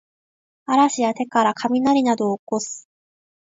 [0.65, 2.89] 嵐や手からかみなりなどをおこす